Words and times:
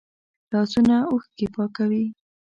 لاسونه 0.51 0.95
اوښکې 1.11 1.47
پاکوي 1.53 2.05